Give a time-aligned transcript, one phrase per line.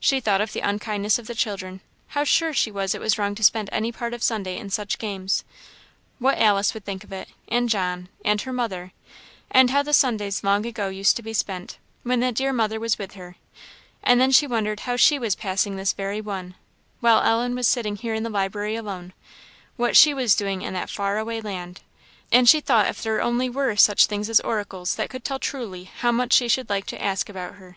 [0.00, 3.36] She thought of the unkindness of the children; how sure she was it was wrong
[3.36, 5.44] to spend any part of Sunday in such games;
[6.18, 8.90] what Alice would think of it, and John, and her mother;
[9.48, 12.98] and how the Sundays long ago used to be spent, when that dear mother was
[12.98, 13.36] with her;
[14.02, 16.56] and then she wondered how she was passing this very one
[16.98, 19.12] while Ellen was sitting here in the library alone,
[19.76, 21.80] what she was doing in that far away land;
[22.32, 25.84] and she thought if there only were such things as oracles that could tell truly,
[25.84, 27.76] how much she should like to ask about her.